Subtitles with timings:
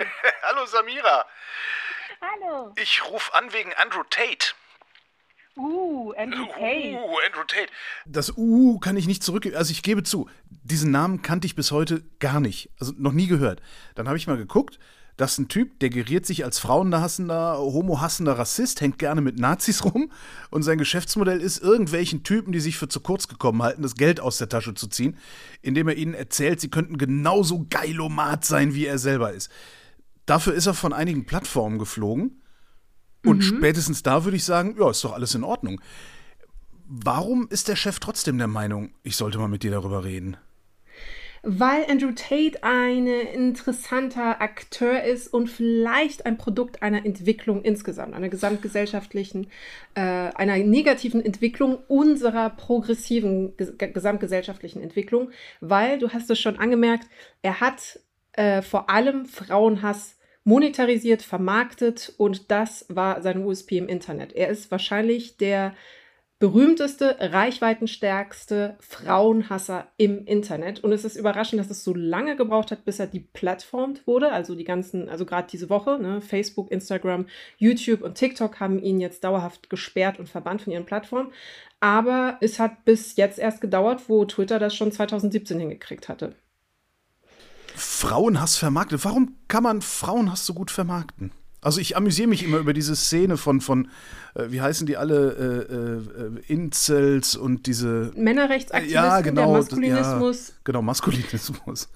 [0.42, 1.24] Hallo Samira.
[2.20, 2.72] Hallo.
[2.76, 4.54] Ich rufe an wegen Andrew Tate.
[5.56, 6.92] Uh, Andrew Tate.
[6.92, 7.68] Uh, Andrew Tate.
[8.04, 9.46] Das U kann ich nicht zurück.
[9.54, 12.70] Also ich gebe zu, diesen Namen kannte ich bis heute gar nicht.
[12.78, 13.62] Also noch nie gehört.
[13.94, 14.78] Dann habe ich mal geguckt.
[15.16, 19.82] Das ist ein Typ, der geriert sich als frauenhassender, homohassender Rassist, hängt gerne mit Nazis
[19.82, 20.12] rum
[20.50, 24.20] und sein Geschäftsmodell ist, irgendwelchen Typen, die sich für zu kurz gekommen halten, das Geld
[24.20, 25.16] aus der Tasche zu ziehen,
[25.62, 29.50] indem er ihnen erzählt, sie könnten genauso geilomat sein, wie er selber ist.
[30.26, 32.42] Dafür ist er von einigen Plattformen geflogen
[33.24, 33.42] und Mhm.
[33.42, 35.80] spätestens da würde ich sagen, ja, ist doch alles in Ordnung.
[36.88, 40.36] Warum ist der Chef trotzdem der Meinung, ich sollte mal mit dir darüber reden?
[41.48, 48.28] Weil Andrew Tate ein interessanter Akteur ist und vielleicht ein Produkt einer Entwicklung insgesamt, einer
[48.28, 49.46] gesamtgesellschaftlichen,
[49.94, 57.06] äh, einer negativen Entwicklung unserer progressiven ges gesamtgesellschaftlichen Entwicklung, weil, du hast es schon angemerkt,
[57.42, 58.00] er hat
[58.32, 60.15] äh, vor allem Frauenhass
[60.46, 64.32] monetarisiert, vermarktet und das war sein USP im Internet.
[64.32, 65.74] Er ist wahrscheinlich der
[66.38, 70.84] berühmteste, reichweitenstärkste Frauenhasser im Internet.
[70.84, 74.30] Und es ist überraschend, dass es so lange gebraucht hat, bis er deplattformt wurde.
[74.30, 79.00] Also die ganzen, also gerade diese Woche, ne, Facebook, Instagram, YouTube und TikTok haben ihn
[79.00, 81.32] jetzt dauerhaft gesperrt und verbannt von ihren Plattformen.
[81.80, 86.36] Aber es hat bis jetzt erst gedauert, wo Twitter das schon 2017 hingekriegt hatte.
[87.76, 89.04] Frauenhass vermarktet.
[89.04, 91.30] Warum kann man Frauenhass so gut vermarkten?
[91.60, 93.88] Also ich amüsiere mich immer über diese Szene von, von
[94.34, 100.48] äh, wie heißen die alle, äh, äh, Incels und diese Männerrechtsaktivisten, Ja, genau, Maskulinismus.
[100.48, 101.88] Ja, genau, Maskulinismus.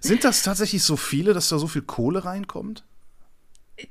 [0.00, 2.84] Sind das tatsächlich so viele, dass da so viel Kohle reinkommt?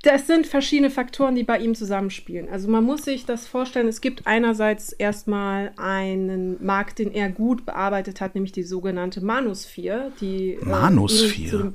[0.02, 2.48] Das sind verschiedene Faktoren, die bei ihm zusammenspielen.
[2.48, 7.66] Also man muss sich das vorstellen, es gibt einerseits erstmal einen Markt, den er gut
[7.66, 10.12] bearbeitet hat, nämlich die sogenannte Manosphere.
[10.20, 11.58] Die, äh, Manosphere?
[11.58, 11.74] dem-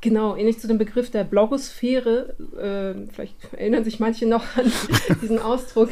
[0.00, 4.70] Genau, ähnlich zu dem Begriff der Blogosphäre, äh, vielleicht erinnern sich manche noch an
[5.22, 5.90] diesen Ausdruck,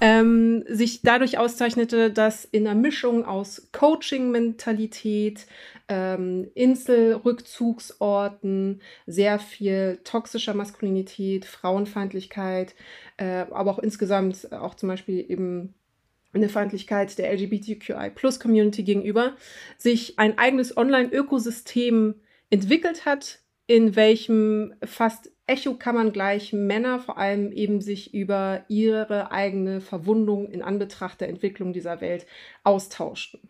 [0.00, 5.46] ähm, sich dadurch auszeichnete, dass in einer Mischung aus Coaching-Mentalität,
[5.88, 12.74] ähm, Inselrückzugsorten, sehr viel toxischer Maskulinität, Frauenfeindlichkeit,
[13.16, 15.74] äh, aber auch insgesamt auch zum Beispiel eben
[16.32, 19.36] eine Feindlichkeit der LGBTQI-Plus-Community gegenüber,
[19.76, 22.14] sich ein eigenes Online-Ökosystem
[22.50, 29.80] entwickelt hat, in welchem fast Echokammern gleich Männer vor allem eben sich über ihre eigene
[29.80, 32.26] Verwundung in Anbetracht der Entwicklung dieser Welt
[32.64, 33.40] austauschten.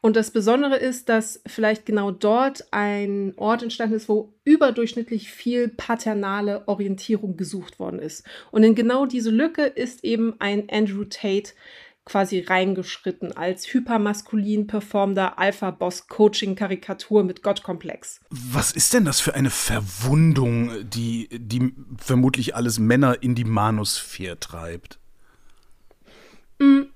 [0.00, 5.68] Und das Besondere ist, dass vielleicht genau dort ein Ort entstanden ist, wo überdurchschnittlich viel
[5.68, 8.24] paternale Orientierung gesucht worden ist.
[8.52, 11.52] Und in genau diese Lücke ist eben ein Andrew Tate
[12.08, 18.20] quasi reingeschritten als hypermaskulin performender Alpha-Boss-Coaching-Karikatur mit Gottkomplex.
[18.30, 24.40] Was ist denn das für eine Verwundung, die, die vermutlich alles Männer in die Manosphere
[24.40, 24.98] treibt?
[26.58, 26.88] Man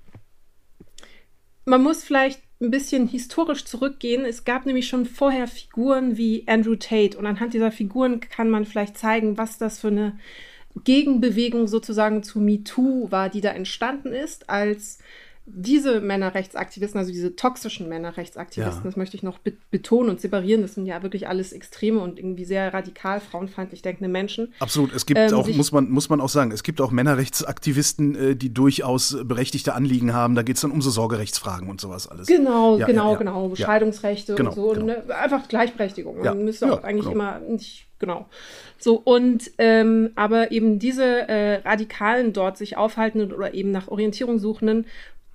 [1.83, 4.25] muss vielleicht ein bisschen historisch zurückgehen.
[4.25, 8.65] Es gab nämlich schon vorher Figuren wie Andrew Tate und anhand dieser Figuren kann man
[8.65, 10.17] vielleicht zeigen, was das für eine
[10.83, 14.99] Gegenbewegung sozusagen zu MeToo war, die da entstanden ist, als
[15.45, 18.85] diese Männerrechtsaktivisten, also diese toxischen Männerrechtsaktivisten, Ja.
[18.89, 22.17] das möchte ich noch be betonen und separieren, das sind ja wirklich alles extreme und
[22.17, 24.53] irgendwie sehr radikal frauenfeindlich denkende Menschen.
[24.59, 24.93] Absolut.
[24.93, 28.35] Es gibt Ähm, auch, muss man, muss man auch sagen, es gibt auch Männerrechtsaktivisten, äh,
[28.35, 30.35] die durchaus berechtigte Anliegen haben.
[30.35, 32.27] Da geht es dann um so Sorgerechtsfragen und sowas alles.
[32.27, 33.55] Genau, Ja, genau, ja, genau.
[33.55, 34.69] Scheidungsrechte Genau, und so.
[34.71, 34.85] genau.
[34.85, 35.03] Ne?
[35.15, 36.19] Einfach Gleichberechtigung.
[36.23, 37.11] Man müsste auch eigentlich genau.
[37.15, 38.27] immer nicht, genau.
[38.79, 44.39] So, und ähm, aber eben diese äh, Radikalen dort sich aufhaltenden oder eben nach Orientierung
[44.39, 44.85] suchenden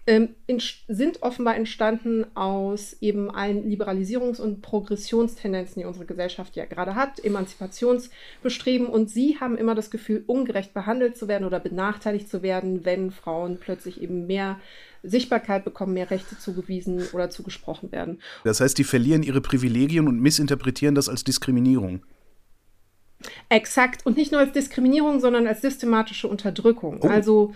[0.09, 0.59] ähm, in,
[0.89, 7.23] sind offenbar entstanden aus eben allen Liberalisierungs- und Progressionstendenzen, die unsere Gesellschaft ja gerade hat,
[7.23, 8.87] Emanzipationsbestreben.
[8.87, 13.11] Und sie haben immer das Gefühl, ungerecht behandelt zu werden oder benachteiligt zu werden, wenn
[13.11, 14.59] Frauen plötzlich eben mehr
[15.03, 18.23] Sichtbarkeit bekommen, mehr Rechte zugewiesen oder zugesprochen werden.
[18.45, 22.01] Das heißt, die verlieren ihre Privilegien und missinterpretieren das als Diskriminierung.
[23.51, 24.07] Exakt.
[24.07, 27.01] Und nicht nur als Diskriminierung, sondern als systematische Unterdrückung.
[27.03, 27.09] Oh.
[27.09, 27.53] Also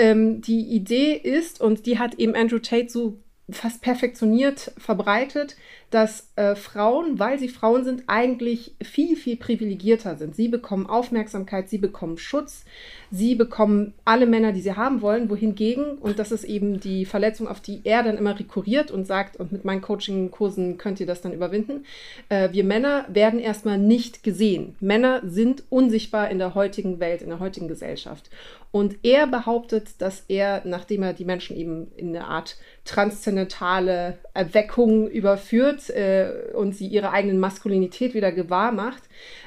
[0.00, 3.18] ähm, die Idee ist, und die hat eben Andrew Tate so
[3.52, 5.56] fast perfektioniert verbreitet,
[5.90, 10.36] dass äh, Frauen, weil sie Frauen sind, eigentlich viel, viel privilegierter sind.
[10.36, 12.64] Sie bekommen Aufmerksamkeit, sie bekommen Schutz,
[13.10, 17.48] sie bekommen alle Männer, die sie haben wollen, wohingegen, und das ist eben die Verletzung,
[17.48, 21.22] auf die er dann immer rekurriert und sagt, und mit meinen Coaching-Kursen könnt ihr das
[21.22, 21.84] dann überwinden,
[22.28, 24.76] äh, wir Männer werden erstmal nicht gesehen.
[24.78, 28.30] Männer sind unsichtbar in der heutigen Welt, in der heutigen Gesellschaft.
[28.72, 35.08] Und er behauptet, dass er, nachdem er die Menschen eben in eine Art transzendentale Erweckung
[35.08, 39.02] überführt äh, und sie ihre eigenen Maskulinität wieder gewahr macht,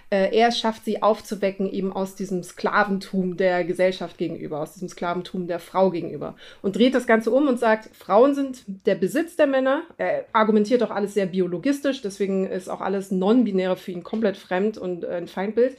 [0.10, 5.48] äh, er schafft sie aufzuwecken eben aus diesem Sklaventum der Gesellschaft gegenüber, aus diesem Sklaventum
[5.48, 9.48] der Frau gegenüber und dreht das Ganze um und sagt, Frauen sind der Besitz der
[9.48, 9.84] Männer.
[9.98, 14.78] Er argumentiert auch alles sehr biologistisch, deswegen ist auch alles Non-Binäre für ihn komplett fremd
[14.78, 15.78] und äh, ein Feindbild.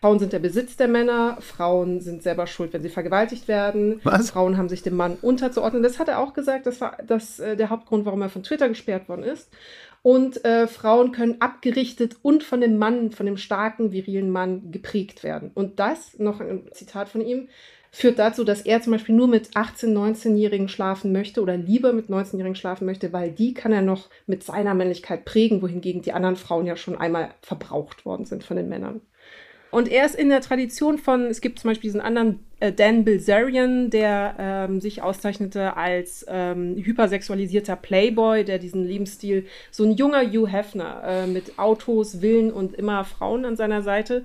[0.00, 4.00] Frauen sind der Besitz der Männer, Frauen sind selber schuld, wenn sie vergewaltigt werden.
[4.04, 4.30] Was?
[4.30, 5.82] Frauen haben sich dem Mann unterzuordnen.
[5.82, 8.68] Das hat er auch gesagt, das war das, äh, der Hauptgrund, warum er von Twitter
[8.68, 9.50] gesperrt worden ist.
[10.02, 15.24] Und äh, Frauen können abgerichtet und von dem Mann, von dem starken, virilen Mann geprägt
[15.24, 15.50] werden.
[15.54, 17.48] Und das, noch ein Zitat von ihm,
[17.90, 22.08] führt dazu, dass er zum Beispiel nur mit 18-, 19-Jährigen schlafen möchte oder lieber mit
[22.08, 26.36] 19-Jährigen schlafen möchte, weil die kann er noch mit seiner Männlichkeit prägen, wohingegen die anderen
[26.36, 29.00] Frauen ja schon einmal verbraucht worden sind von den Männern.
[29.70, 33.04] Und er ist in der Tradition von, es gibt zum Beispiel diesen anderen äh, Dan
[33.04, 40.22] Bilzerian, der ähm, sich auszeichnete als ähm, hypersexualisierter Playboy, der diesen Lebensstil, so ein junger
[40.22, 44.24] Hugh Hefner äh, mit Autos, Villen und immer Frauen an seiner Seite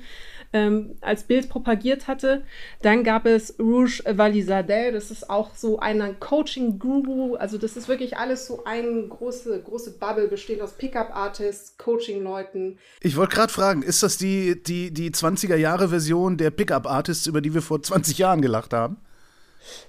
[0.54, 2.44] ähm, als Bild propagiert hatte.
[2.82, 7.36] Dann gab es Rouge Valizadeh, das ist auch so ein Coaching-Guru.
[7.36, 12.78] Also das ist wirklich alles so eine große, große Bubble, bestehend aus Pickup-Artists, Coaching-Leuten.
[13.02, 17.62] Ich wollte gerade fragen, ist das die, die, die 20er-Jahre-Version der Pickup-Artists, über die wir
[17.62, 18.98] vor 20 Jahren gelacht haben?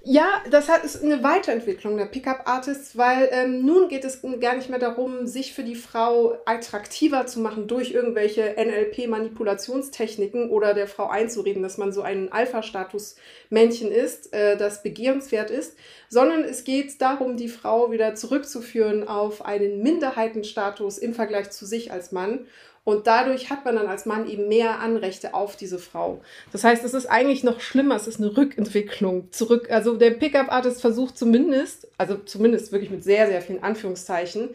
[0.03, 4.71] Ja, das hat, ist eine Weiterentwicklung der Pickup-Artists, weil ähm, nun geht es gar nicht
[4.71, 11.09] mehr darum, sich für die Frau attraktiver zu machen durch irgendwelche NLP-Manipulationstechniken oder der Frau
[11.09, 15.77] einzureden, dass man so ein Alpha-Status-Männchen ist, äh, das begehrenswert ist,
[16.09, 21.91] sondern es geht darum, die Frau wieder zurückzuführen auf einen Minderheitenstatus im Vergleich zu sich
[21.91, 22.47] als Mann
[22.85, 26.21] und dadurch hat man dann als Mann eben mehr Anrechte auf diese Frau.
[26.53, 29.71] Das heißt, es ist eigentlich noch schlimmer, es ist eine Rückentwicklung zurück.
[29.71, 34.51] Also der Pickup-Artist versucht zumindest, also zumindest wirklich mit sehr, sehr vielen Anführungszeichen,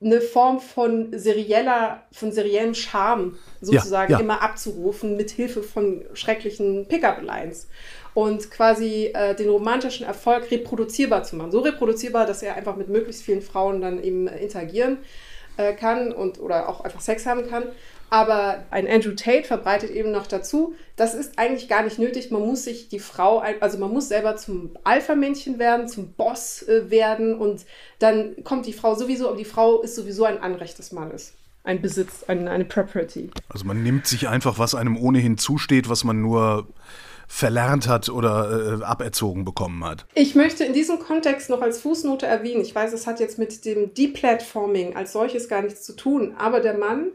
[0.00, 4.24] eine Form von serieller, von seriellem Charme sozusagen ja, ja.
[4.24, 7.68] immer abzurufen, mit Hilfe von schrecklichen Pickup-Lines.
[8.14, 11.50] Und quasi äh, den romantischen Erfolg reproduzierbar zu machen.
[11.50, 14.98] So reproduzierbar, dass er einfach mit möglichst vielen Frauen dann eben interagieren
[15.56, 17.64] äh, kann und oder auch einfach Sex haben kann.
[18.12, 22.30] Aber ein Andrew Tate verbreitet eben noch dazu, das ist eigentlich gar nicht nötig.
[22.30, 26.90] Man muss sich die Frau, also man muss selber zum Alpha-Männchen werden, zum Boss äh,
[26.90, 27.64] werden und
[28.00, 31.32] dann kommt die Frau sowieso, aber die Frau ist sowieso ein Anrecht des Mannes.
[31.64, 33.30] Ein Besitz, ein, eine Property.
[33.48, 36.68] Also man nimmt sich einfach, was einem ohnehin zusteht, was man nur
[37.32, 40.04] verlernt hat oder äh, aberzogen bekommen hat.
[40.14, 43.64] Ich möchte in diesem Kontext noch als Fußnote erwähnen, ich weiß, es hat jetzt mit
[43.64, 47.12] dem Deplatforming als solches gar nichts zu tun, aber der Mann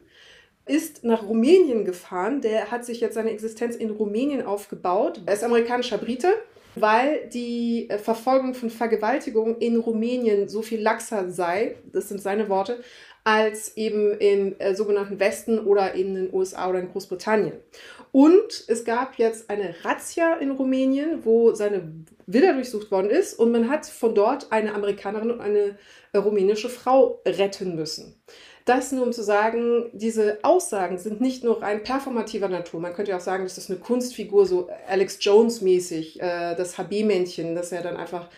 [0.65, 5.21] ist nach Rumänien gefahren, der hat sich jetzt seine Existenz in Rumänien aufgebaut.
[5.27, 6.33] Er ist amerikanischer Brite,
[6.73, 12.49] weil die äh, Verfolgung von Vergewaltigung in Rumänien so viel laxer sei, das sind seine
[12.49, 12.79] Worte,
[13.23, 17.53] als eben im äh, sogenannten Westen oder in den USA oder in Großbritannien.
[18.17, 21.93] Und es gab jetzt eine Razzia in Rumänien, wo seine
[22.25, 25.77] Villa durchsucht worden ist und man hat von dort eine Amerikanerin und eine
[26.13, 28.19] äh, rumänische Frau retten müssen.
[28.65, 32.79] Das nur um zu sagen, diese Aussagen sind nicht nur rein performativer Natur.
[32.79, 36.79] Man könnte ja auch sagen, das ist eine Kunstfigur, so Alex Jones mäßig, äh, das
[36.79, 38.29] HB-Männchen, das er dann einfach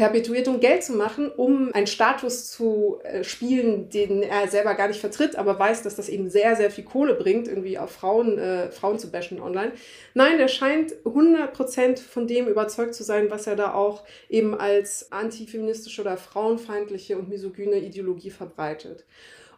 [0.00, 4.88] perpetuiert, um Geld zu machen, um einen Status zu äh, spielen, den er selber gar
[4.88, 8.38] nicht vertritt, aber weiß, dass das eben sehr, sehr viel Kohle bringt, irgendwie auf Frauen,
[8.38, 9.72] äh, Frauen zu bashen online.
[10.14, 15.12] Nein, der scheint 100% von dem überzeugt zu sein, was er da auch eben als
[15.12, 19.04] antifeministische oder frauenfeindliche und misogyne Ideologie verbreitet.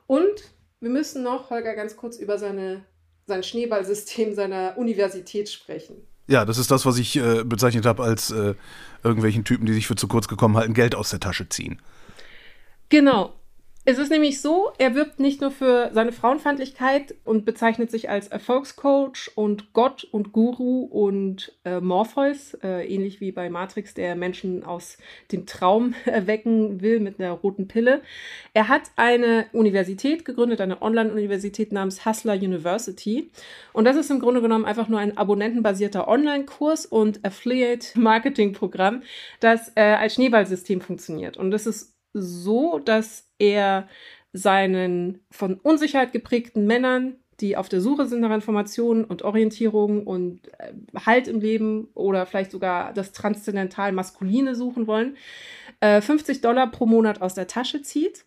[0.08, 2.84] Und wir müssen noch, Holger, ganz kurz über seine,
[3.28, 6.04] sein Schneeballsystem seiner Universität sprechen.
[6.32, 8.54] Ja, das ist das, was ich äh, bezeichnet habe als äh,
[9.04, 11.78] irgendwelchen Typen, die sich für zu kurz gekommen halten, Geld aus der Tasche ziehen.
[12.88, 13.34] Genau.
[13.84, 18.28] Es ist nämlich so, er wirbt nicht nur für seine Frauenfeindlichkeit und bezeichnet sich als
[18.28, 24.62] Erfolgscoach und Gott und Guru und äh, Morpheus, äh, ähnlich wie bei Matrix, der Menschen
[24.62, 24.98] aus
[25.32, 28.02] dem Traum erwecken will mit einer roten Pille.
[28.54, 33.32] Er hat eine Universität gegründet, eine Online-Universität namens Hustler University.
[33.72, 39.02] Und das ist im Grunde genommen einfach nur ein abonnentenbasierter Online-Kurs und Affiliate-Marketing-Programm,
[39.40, 41.36] das äh, als Schneeballsystem funktioniert.
[41.36, 43.88] Und das ist so, dass er
[44.32, 50.48] seinen von Unsicherheit geprägten Männern, die auf der Suche sind nach Informationen und Orientierung und
[50.58, 50.72] äh,
[51.04, 55.16] Halt im Leben oder vielleicht sogar das transzendental Maskuline suchen wollen,
[55.80, 58.24] äh, 50 Dollar pro Monat aus der Tasche zieht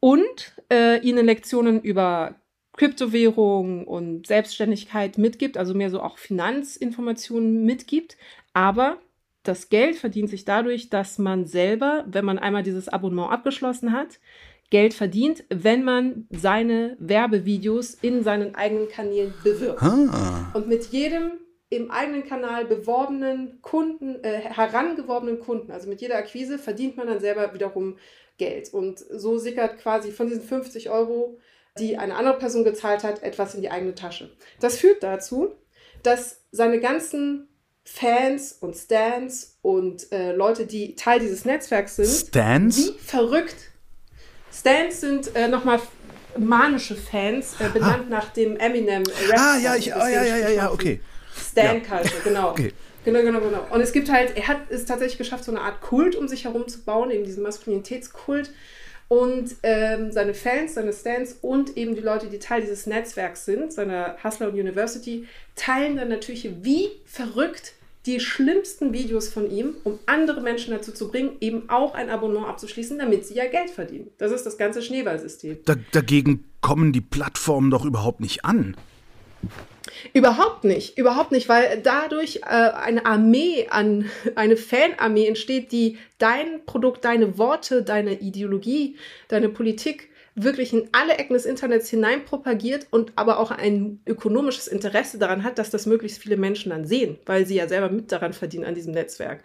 [0.00, 2.36] und äh, ihnen Lektionen über
[2.76, 8.16] Kryptowährung und Selbstständigkeit mitgibt, also mehr so auch Finanzinformationen mitgibt,
[8.54, 8.98] Aber
[9.42, 14.20] das Geld verdient sich dadurch, dass man selber, wenn man einmal dieses Abonnement abgeschlossen hat,
[14.70, 19.82] Geld verdient, wenn man seine Werbevideos in seinen eigenen Kanälen bewirbt.
[19.82, 20.50] Ah.
[20.54, 21.32] Und mit jedem
[21.68, 27.20] im eigenen Kanal beworbenen Kunden, äh, herangeworbenen Kunden, also mit jeder Akquise, verdient man dann
[27.20, 27.98] selber wiederum
[28.38, 28.72] Geld.
[28.72, 31.38] Und so sickert quasi von diesen 50 Euro,
[31.78, 34.30] die eine andere Person gezahlt hat, etwas in die eigene Tasche.
[34.60, 35.52] Das führt dazu,
[36.02, 37.48] dass seine ganzen
[37.84, 42.76] Fans und Stans und äh, Leute, die Teil dieses Netzwerks sind, Stans?
[42.76, 43.72] wie verrückt
[44.52, 45.80] Stans sind äh, nochmal
[46.38, 48.10] manische Fans, äh, benannt ah.
[48.10, 49.02] nach dem Eminem.
[49.28, 51.00] Rap ah, ja, ich, oh, ja, ja, ja, ja, okay.
[51.34, 51.96] Stan ja.
[51.96, 52.50] Culture, genau.
[52.50, 52.72] Okay.
[53.04, 53.66] Genau, genau, genau.
[53.70, 56.44] Und es gibt halt, er hat es tatsächlich geschafft, so eine Art Kult um sich
[56.44, 58.50] herum zu bauen, eben diesen Maskulinitätskult.
[59.12, 63.70] Und ähm, seine Fans, seine Stans und eben die Leute, die Teil dieses Netzwerks sind,
[63.70, 67.74] seiner Hustler University, teilen dann natürlich wie verrückt
[68.06, 72.46] die schlimmsten Videos von ihm, um andere Menschen dazu zu bringen, eben auch ein Abonnement
[72.46, 74.08] abzuschließen, damit sie ja Geld verdienen.
[74.16, 75.58] Das ist das ganze Schneeballsystem.
[75.66, 78.78] Da, dagegen kommen die Plattformen doch überhaupt nicht an.
[80.12, 86.64] Überhaupt nicht, überhaupt nicht, weil dadurch äh, eine Armee an, eine Fanarmee entsteht, die dein
[86.66, 88.96] Produkt, deine Worte, deine Ideologie,
[89.28, 94.66] deine Politik wirklich in alle Ecken des Internets hinein propagiert und aber auch ein ökonomisches
[94.66, 98.10] Interesse daran hat, dass das möglichst viele Menschen dann sehen, weil sie ja selber mit
[98.10, 99.42] daran verdienen an diesem Netzwerk.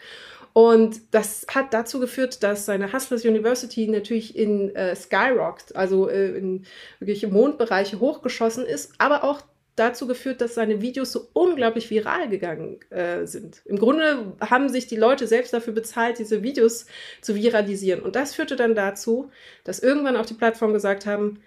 [0.53, 6.38] Und das hat dazu geführt, dass seine Hustlers University natürlich in äh, Skyrocked, also äh,
[6.38, 6.65] in
[7.00, 9.41] wirkliche Mondbereiche hochgeschossen ist, aber auch
[9.77, 13.62] dazu geführt, dass seine Videos so unglaublich viral gegangen äh, sind.
[13.65, 16.88] Im Grunde haben sich die Leute selbst dafür bezahlt, diese Videos
[17.22, 18.01] zu viralisieren.
[18.01, 19.31] Und das führte dann dazu,
[19.63, 21.39] dass irgendwann auch die Plattform gesagt haben,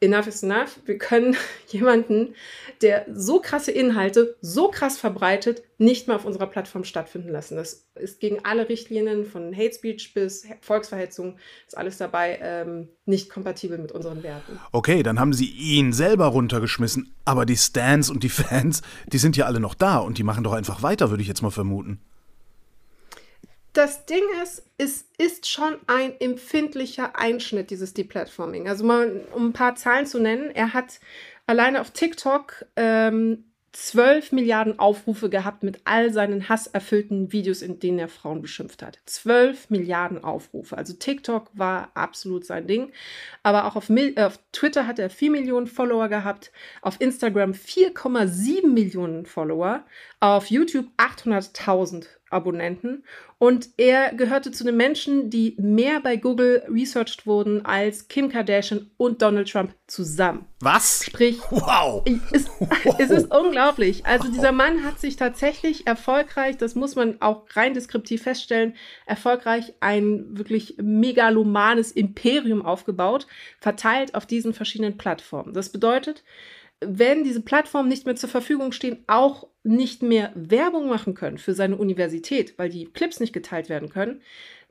[0.00, 0.80] enough is enough.
[0.84, 1.36] Wir können
[1.68, 2.34] jemanden,
[2.82, 7.56] der so krasse Inhalte so krass verbreitet, nicht mehr auf unserer Plattform stattfinden lassen.
[7.56, 13.30] Das ist gegen alle Richtlinien von Hate Speech bis Volksverhetzung, ist alles dabei ähm, nicht
[13.30, 14.58] kompatibel mit unseren Werten.
[14.72, 19.36] Okay, dann haben sie ihn selber runtergeschmissen, aber die Stans und die Fans, die sind
[19.36, 22.00] ja alle noch da und die machen doch einfach weiter, würde ich jetzt mal vermuten
[23.76, 28.68] das Ding ist, es ist schon ein empfindlicher Einschnitt, dieses Deplatforming.
[28.68, 31.00] Also mal, um ein paar Zahlen zu nennen, er hat
[31.46, 33.44] alleine auf TikTok ähm,
[33.76, 38.98] 12 Milliarden Aufrufe gehabt mit all seinen hasserfüllten Videos, in denen er Frauen beschimpft hat.
[39.04, 40.78] 12 Milliarden Aufrufe.
[40.78, 42.90] Also TikTok war absolut sein Ding.
[43.42, 46.52] Aber auch auf, äh, auf Twitter hat er 4 Millionen Follower gehabt.
[46.80, 49.84] Auf Instagram 4,7 Millionen Follower.
[50.20, 53.04] Auf YouTube 800.000 Abonnenten.
[53.38, 58.90] Und er gehörte zu den Menschen, die mehr bei Google researched wurden als Kim Kardashian
[58.96, 60.46] und Donald Trump zusammen.
[60.60, 61.04] Was?
[61.04, 62.02] Sprich, wow.
[62.32, 62.96] Es, wow.
[62.98, 64.06] es ist unglaublich.
[64.06, 69.74] Also dieser Mann hat sich tatsächlich erfolgreich, das muss man auch rein deskriptiv feststellen, erfolgreich
[69.80, 73.26] ein wirklich megalomanes Imperium aufgebaut,
[73.60, 75.52] verteilt auf diesen verschiedenen Plattformen.
[75.52, 76.24] Das bedeutet,
[76.80, 81.54] wenn diese Plattformen nicht mehr zur Verfügung stehen, auch nicht mehr Werbung machen können für
[81.54, 84.20] seine Universität, weil die Clips nicht geteilt werden können,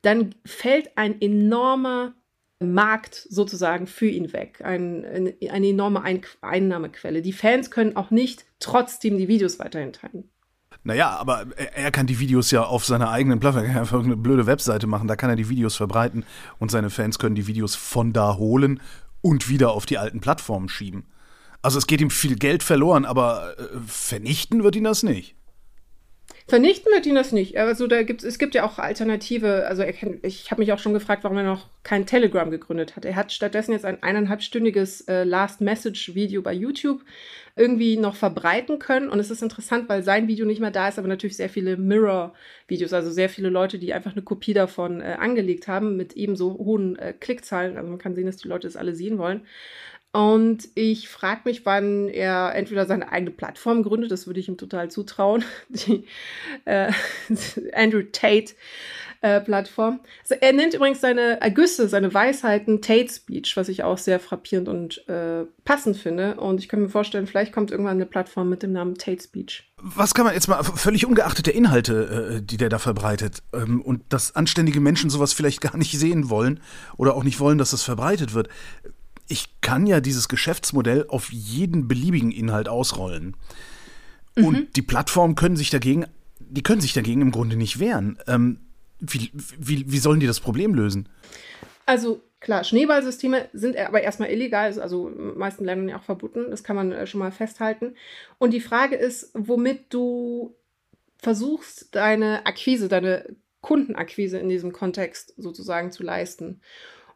[0.02, 2.14] dann fällt ein enormer
[2.60, 7.22] Markt sozusagen für ihn weg, ein, eine, enorme ein Einnahmequelle.
[7.22, 10.30] Die Fans können auch nicht trotzdem die Videos weiterhin teilen.
[10.84, 14.16] Naja, aber er kann die Videos ja auf seiner eigenen Plattform, er kann einfach eine
[14.16, 16.24] blöde Webseite machen, da kann er die Videos verbreiten
[16.60, 18.80] und seine Fans können die Videos von da holen
[19.22, 21.06] und wieder auf die alten Plattformen schieben.
[21.66, 25.34] Also es geht ihm viel Geld verloren, aber äh, vernichten wird ihn das nicht.
[26.48, 27.58] Vernichten wird ihn das nicht.
[27.58, 29.66] Also da gibt's, es gibt ja auch Alternative.
[29.68, 33.04] Also kann, ich habe mich auch schon gefragt, warum er noch kein Telegram gegründet hat.
[33.04, 37.02] Er hat stattdessen jetzt ein eineinhalbstündiges äh, Last Message Video bei YouTube
[37.56, 39.10] irgendwie noch verbreiten können.
[39.10, 41.78] Und es ist interessant, weil sein Video nicht mehr da ist, aber natürlich sehr viele
[41.78, 46.54] Mirror-Videos, also sehr viele Leute, die einfach eine Kopie davon äh, angelegt haben mit ebenso
[46.60, 47.76] hohen äh, Klickzahlen.
[47.76, 49.48] Also man kann sehen, dass die Leute das alle sehen wollen.
[50.16, 54.56] Und ich frage mich, wann er entweder seine eigene Plattform gründet, das würde ich ihm
[54.56, 56.06] total zutrauen, die
[56.64, 56.90] äh,
[57.74, 58.54] Andrew Tate
[59.20, 59.42] äh.
[59.48, 64.70] Also er nennt übrigens seine Ergüsse, seine Weisheiten Tate Speech, was ich auch sehr frappierend
[64.70, 66.36] und äh, passend finde.
[66.36, 69.64] Und ich kann mir vorstellen, vielleicht kommt irgendwann eine Plattform mit dem Namen Tate Speech.
[69.82, 73.82] Was kann man jetzt mal, völlig ungeachtet der Inhalte, äh, die der da verbreitet, ähm,
[73.82, 76.60] und dass anständige Menschen sowas vielleicht gar nicht sehen wollen
[76.98, 78.50] oder auch nicht wollen, dass das verbreitet wird,
[79.28, 83.36] ich kann ja dieses Geschäftsmodell auf jeden beliebigen Inhalt ausrollen.
[84.36, 84.46] Mhm.
[84.46, 86.06] Und die Plattformen können sich dagegen,
[86.40, 88.18] die können sich dagegen im Grunde nicht wehren.
[88.28, 88.60] Ähm,
[89.00, 91.10] wie, wie, wie sollen die das Problem lösen?
[91.86, 96.50] Also klar, Schneeballsysteme sind aber erstmal illegal, also in den meisten Ländern ja auch verboten,
[96.50, 97.96] das kann man äh, schon mal festhalten.
[98.38, 100.56] Und die Frage ist, womit du
[101.18, 106.62] versuchst, deine Akquise, deine Kundenakquise in diesem Kontext sozusagen zu leisten.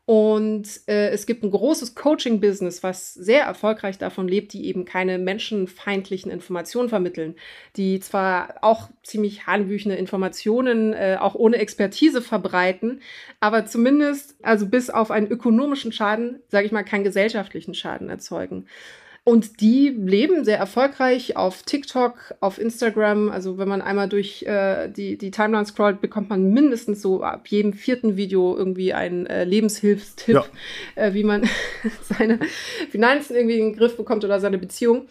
[0.09, 5.19] Und äh, es gibt ein großes Coaching-Business, was sehr erfolgreich davon lebt, die eben keine
[5.19, 7.35] menschenfeindlichen Informationen vermitteln,
[7.75, 13.03] die zwar auch ziemlich hanebüchene Informationen äh, auch ohne Expertise verbreiten,
[13.39, 18.65] aber zumindest, also bis auf einen ökonomischen Schaden, sage ich mal, keinen gesellschaftlichen Schaden erzeugen.
[19.29, 23.29] Und die leben sehr erfolgreich auf TikTok, auf Instagram.
[23.29, 27.47] Also wenn man einmal durch äh, die, die Timeline scrollt, bekommt man mindestens so ab
[27.47, 30.45] jedem vierten Video irgendwie einen äh, Lebenshilfstipp, ja.
[30.95, 31.47] äh, wie man
[32.01, 32.39] seine
[32.89, 35.07] Finanzen irgendwie in den Griff bekommt oder seine Beziehung.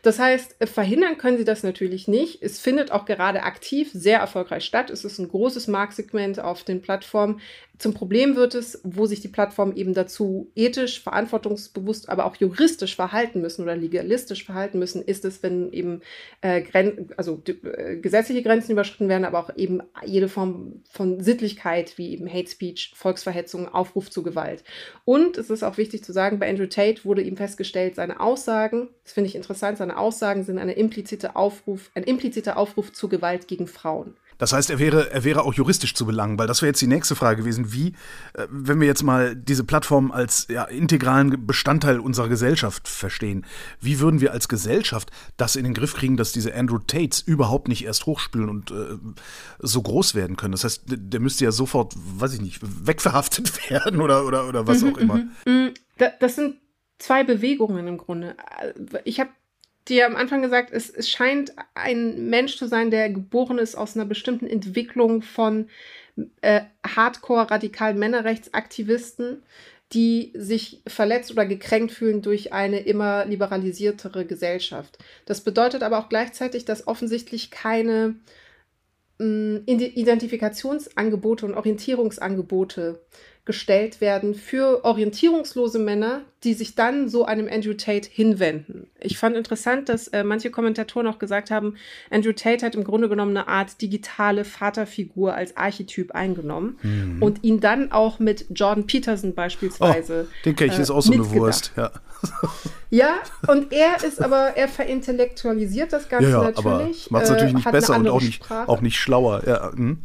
[0.00, 2.42] Das heißt, verhindern können sie das natürlich nicht.
[2.42, 4.88] Es findet auch gerade aktiv sehr erfolgreich statt.
[4.88, 7.40] Es ist ein großes Marktsegment auf den Plattformen.
[7.78, 12.96] Zum Problem wird es, wo sich die Plattformen eben dazu ethisch, verantwortungsbewusst, aber auch juristisch
[12.96, 16.00] verhalten müssen oder legalistisch verhalten müssen, ist es, wenn eben
[16.40, 21.96] äh, Gren also äh, gesetzliche Grenzen überschritten werden, aber auch eben jede Form von Sittlichkeit,
[21.98, 24.64] wie eben Hate Speech, Volksverhetzung, Aufruf zu Gewalt.
[25.04, 28.88] Und es ist auch wichtig zu sagen, bei Andrew Tate wurde ihm festgestellt, seine Aussagen,
[29.04, 33.46] das finde ich interessant, seine Aussagen sind eine implizite Aufruf, ein impliziter Aufruf zu Gewalt
[33.46, 34.16] gegen Frauen.
[34.38, 36.86] Das heißt, er wäre, er wäre auch juristisch zu belangen, weil das wäre jetzt die
[36.86, 37.72] nächste Frage gewesen.
[37.72, 37.88] Wie,
[38.34, 43.44] äh, wenn wir jetzt mal diese Plattform als ja, integralen Bestandteil unserer Gesellschaft verstehen,
[43.80, 47.68] wie würden wir als Gesellschaft das in den Griff kriegen, dass diese Andrew Tates überhaupt
[47.68, 48.96] nicht erst hochspülen und äh,
[49.58, 50.52] so groß werden können?
[50.52, 54.82] Das heißt, der müsste ja sofort, weiß ich nicht, wegverhaftet werden oder, oder, oder was
[54.82, 55.14] mhm, auch immer.
[55.16, 55.30] Mhm.
[55.46, 55.74] mhm.
[56.20, 56.56] Das sind
[56.98, 58.36] zwei Bewegungen im Grunde.
[59.04, 59.30] Ich habe
[59.88, 63.96] dir am Anfang gesagt, es, es scheint ein Mensch zu sein, der geboren ist aus
[63.96, 65.68] einer bestimmten Entwicklung von
[66.40, 69.42] äh, hardcore-radikalen Männerrechtsaktivisten,
[69.92, 74.98] die sich verletzt oder gekränkt fühlen durch eine immer liberalisiertere Gesellschaft.
[75.24, 78.16] Das bedeutet aber auch gleichzeitig, dass offensichtlich keine
[79.18, 83.00] mh, Identifikationsangebote und Orientierungsangebote
[83.48, 88.88] gestellt werden für orientierungslose Männer, die sich dann so einem Andrew Tate hinwenden.
[89.00, 91.76] Ich fand interessant, dass äh, manche Kommentatoren auch gesagt haben,
[92.10, 97.22] Andrew Tate hat im Grunde genommen eine Art digitale Vaterfigur als Archetyp eingenommen mhm.
[97.22, 100.26] und ihn dann auch mit Jordan Peterson beispielsweise.
[100.28, 101.90] Oh, den kenne ich, äh, ist auch so eine Wurst, ja.
[102.90, 103.14] ja,
[103.46, 107.10] und er ist aber, er verintellektualisiert das Ganze ja, ja, natürlich.
[107.10, 109.42] Macht es natürlich nicht äh, besser und auch nicht, auch nicht schlauer.
[109.46, 110.04] Ja, hm.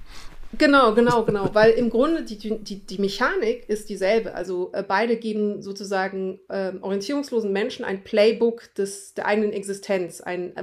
[0.57, 1.49] Genau, genau, genau.
[1.53, 4.35] Weil im Grunde die, die, die Mechanik ist dieselbe.
[4.35, 10.21] Also äh, beide geben sozusagen äh, orientierungslosen Menschen ein Playbook des, der eigenen Existenz.
[10.21, 10.53] Ein,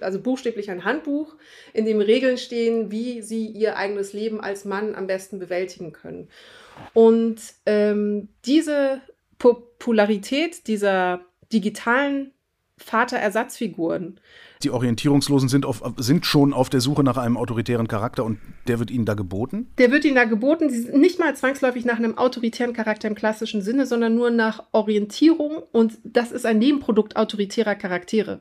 [0.00, 1.36] also buchstäblich ein Handbuch,
[1.72, 6.28] in dem Regeln stehen, wie sie ihr eigenes Leben als Mann am besten bewältigen können.
[6.92, 9.00] Und ähm, diese
[9.38, 11.20] Popularität dieser
[11.52, 12.32] digitalen
[12.78, 14.18] Vaterersatzfiguren
[14.62, 18.78] die Orientierungslosen sind, auf, sind schon auf der Suche nach einem autoritären Charakter und der
[18.78, 19.68] wird ihnen da geboten?
[19.78, 23.86] Der wird ihnen da geboten, nicht mal zwangsläufig nach einem autoritären Charakter im klassischen Sinne,
[23.86, 28.40] sondern nur nach Orientierung und das ist ein Nebenprodukt autoritärer Charaktere.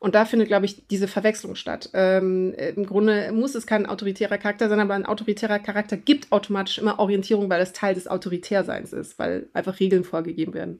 [0.00, 1.90] Und da findet, glaube ich, diese Verwechslung statt.
[1.92, 6.78] Ähm, Im Grunde muss es kein autoritärer Charakter sein, aber ein autoritärer Charakter gibt automatisch
[6.78, 10.78] immer Orientierung, weil es Teil des Autoritärseins ist, weil einfach Regeln vorgegeben werden.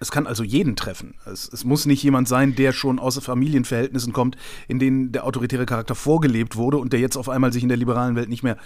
[0.00, 1.14] Es kann also jeden treffen.
[1.24, 4.36] Es, es, muss nicht jemand sein, der schon aus Familienverhältnissen kommt,
[4.68, 7.78] in denen der autoritäre Charakter vorgelebt wurde und der jetzt auf einmal sich in der
[7.78, 8.56] liberalen Welt nicht mehr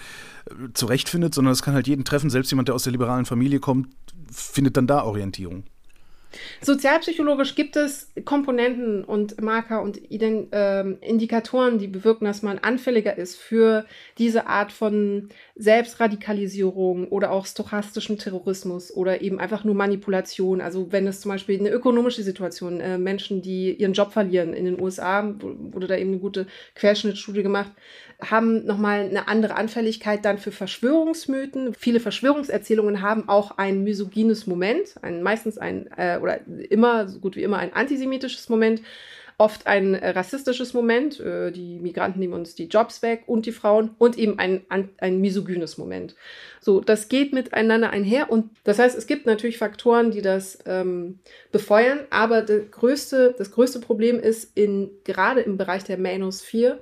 [0.47, 2.31] äh, zurechtfindet, sondern es kann halt jeden treffen.
[2.31, 3.89] Selbst jemand, der aus der liberalen Familie kommt,
[4.31, 5.65] findet dann da Orientierung.
[6.61, 13.17] Sozialpsychologisch gibt es Komponenten und Marker und Ident ähm, Indikatoren, die bewirken, dass man anfälliger
[13.17, 13.87] ist für
[14.19, 20.61] diese Art von Selbstradikalisierung oder auch stochastischen Terrorismus oder eben einfach nur Manipulation.
[20.61, 24.67] Also wenn es zum Beispiel eine ökonomische Situation, äh, Menschen, die ihren Job verlieren in
[24.67, 27.73] den USA, wurde da eben eine gute Querschnittstudie gemacht,
[28.21, 31.75] haben nochmal eine andere Anfälligkeit dann für Verschwörungsmythen.
[31.75, 37.37] Viele Verschwörungserzählungen haben auch ein misogynes Moment, ein, meistens ein, äh, oder immer, so gut
[37.37, 38.83] wie immer ein antisemitisches Moment
[39.39, 43.53] oft ein äh, rassistisches Moment, äh, die Migranten nehmen uns die Jobs weg und die
[43.53, 46.17] Frauen und eben ein, ein, misogynes Moment.
[46.61, 51.21] So, das geht miteinander einher und das heißt, es gibt natürlich Faktoren, die das ähm,
[51.53, 56.81] befeuern, aber das größte, das größte Problem ist in, gerade im Bereich der Manosphere,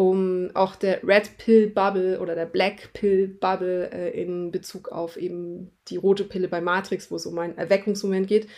[0.00, 5.18] um auch der Red Pill Bubble oder der Black Pill Bubble äh, in Bezug auf
[5.18, 8.48] eben die rote Pille bei Matrix, wo es um einen Erweckungsmoment geht,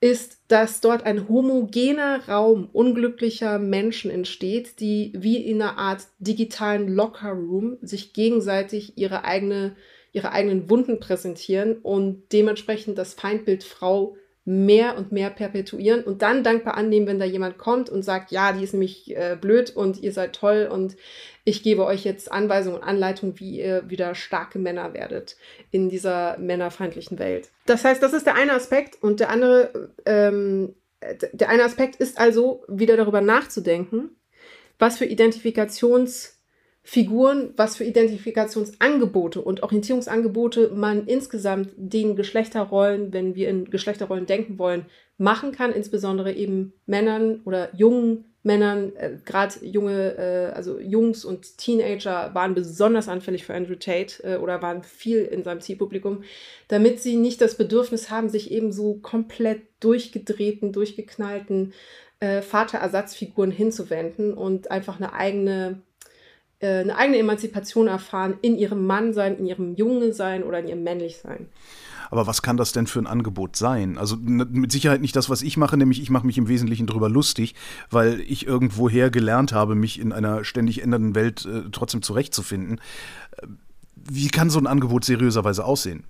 [0.00, 6.94] ist, dass dort ein homogener Raum unglücklicher Menschen entsteht, die wie in einer Art digitalen
[6.94, 9.76] Locker Room sich gegenseitig ihre, eigene,
[10.12, 16.44] ihre eigenen Wunden präsentieren und dementsprechend das Feindbild Frau mehr und mehr perpetuieren und dann
[16.44, 20.02] dankbar annehmen, wenn da jemand kommt und sagt, ja, die ist nämlich äh, blöd und
[20.02, 20.96] ihr seid toll und
[21.44, 25.36] ich gebe euch jetzt Anweisungen und Anleitungen, wie ihr wieder starke Männer werdet
[25.70, 27.50] in dieser männerfeindlichen Welt.
[27.64, 30.74] Das heißt, das ist der eine Aspekt und der andere, ähm,
[31.32, 34.10] der eine Aspekt ist also wieder darüber nachzudenken,
[34.78, 36.33] was für Identifikations
[36.86, 44.58] Figuren, was für Identifikationsangebote und Orientierungsangebote man insgesamt den Geschlechterrollen, wenn wir in Geschlechterrollen denken
[44.58, 44.84] wollen,
[45.16, 51.56] machen kann, insbesondere eben Männern oder jungen Männern, äh, gerade junge, äh, also Jungs und
[51.56, 56.24] Teenager waren besonders anfällig für Andrew Tate äh, oder waren viel in seinem Zielpublikum,
[56.68, 61.72] damit sie nicht das Bedürfnis haben, sich eben so komplett durchgedrehten, durchgeknallten
[62.20, 65.80] äh, Vaterersatzfiguren hinzuwenden und einfach eine eigene
[66.64, 71.48] äh, eine eigene Emanzipation erfahren in ihrem Mannsein, in ihrem Jungensein oder in ihrem Männlichsein.
[72.10, 73.98] Aber was kann das denn für ein Angebot sein?
[73.98, 77.08] Also mit Sicherheit nicht das, was ich mache, nämlich ich mache mich im Wesentlichen drüber
[77.08, 77.54] lustig,
[77.90, 82.80] weil ich irgendwoher gelernt habe, mich in einer ständig ändernden Welt äh, trotzdem zurechtzufinden.
[83.38, 83.46] Äh,
[83.96, 86.04] wie kann so ein Angebot seriöserweise aussehen?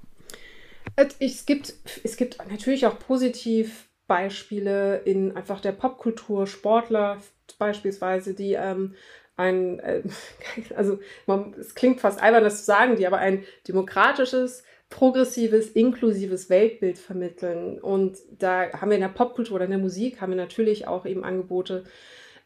[1.18, 7.18] Es gibt, es gibt natürlich auch positiv Beispiele in einfach der Popkultur, Sportler
[7.58, 8.94] beispielsweise, die ähm,
[9.36, 10.02] ein, äh,
[10.76, 16.50] also man, es klingt fast albern, das zu sagen, die aber ein demokratisches, progressives, inklusives
[16.50, 17.80] Weltbild vermitteln.
[17.80, 21.04] Und da haben wir in der Popkultur oder in der Musik haben wir natürlich auch
[21.04, 21.84] eben Angebote.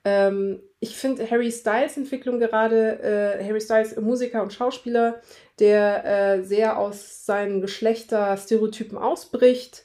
[0.05, 5.20] Ähm, ich finde Harry Styles Entwicklung gerade, äh, Harry Styles Musiker und Schauspieler,
[5.59, 9.85] der äh, sehr aus seinen Geschlechterstereotypen ausbricht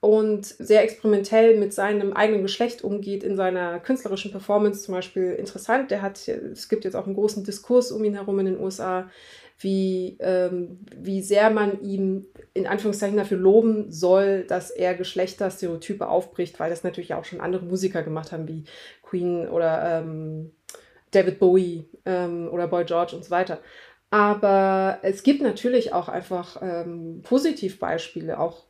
[0.00, 5.90] und sehr experimentell mit seinem eigenen Geschlecht umgeht in seiner künstlerischen Performance zum Beispiel interessant.
[5.90, 9.10] Der hat, es gibt jetzt auch einen großen Diskurs um ihn herum in den USA,
[9.58, 16.60] wie, ähm, wie sehr man ihm in Anführungszeichen dafür loben soll, dass er Geschlechterstereotype aufbricht,
[16.60, 18.64] weil das natürlich auch schon andere Musiker gemacht haben, wie
[19.02, 20.52] Queen oder ähm,
[21.10, 23.58] David Bowie ähm, oder Boy George und so weiter.
[24.10, 28.64] Aber es gibt natürlich auch einfach ähm, Positivbeispiele, auch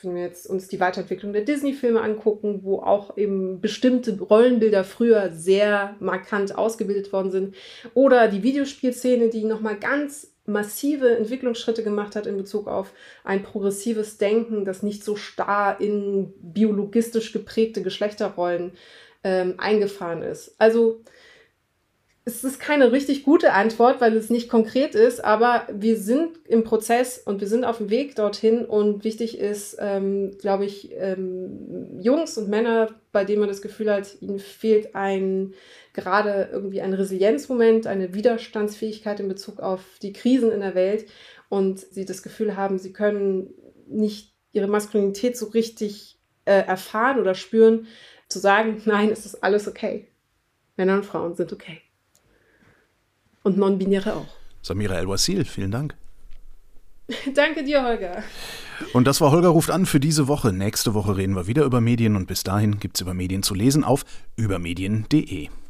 [0.00, 5.32] wenn wir jetzt uns die Weiterentwicklung der Disney-Filme angucken, wo auch eben bestimmte Rollenbilder früher
[5.32, 7.54] sehr markant ausgebildet worden sind.
[7.92, 14.16] Oder die Videospielszene, die nochmal ganz massive Entwicklungsschritte gemacht hat in Bezug auf ein progressives
[14.16, 18.72] Denken, das nicht so starr in biologistisch geprägte Geschlechterrollen
[19.24, 20.54] ähm, eingefahren ist.
[20.58, 21.00] Also
[22.26, 26.64] es ist keine richtig gute Antwort, weil es nicht konkret ist, aber wir sind im
[26.64, 32.00] Prozess und wir sind auf dem Weg dorthin und wichtig ist, ähm, glaube ich, ähm,
[32.00, 35.52] Jungs und Männer, bei denen man das Gefühl hat, ihnen fehlt ein
[35.92, 41.06] gerade irgendwie ein Resilienzmoment, eine Widerstandsfähigkeit in Bezug auf die Krisen in der Welt
[41.50, 43.52] und sie das Gefühl haben, sie können
[43.86, 47.86] nicht ihre Maskulinität so richtig äh, erfahren oder spüren,
[48.28, 50.08] zu sagen, nein, es ist alles okay.
[50.76, 51.83] Männer und Frauen sind okay.
[53.44, 54.26] Und Non-Binäre auch.
[54.62, 55.94] Samira El-Wasil, vielen Dank.
[57.34, 58.24] Danke dir, Holger.
[58.92, 60.52] Und das war Holger ruft an für diese Woche.
[60.52, 63.54] Nächste Woche reden wir wieder über Medien und bis dahin gibt es über Medien zu
[63.54, 64.04] lesen auf
[64.36, 65.48] übermedien.de.